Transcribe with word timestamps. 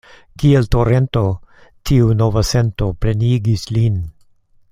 Kiel 0.43 0.63
torento 0.75 1.23
tiu 1.89 2.09
nova 2.23 2.45
sento 2.53 2.89
plenigis 3.05 3.69
lin. 3.77 4.03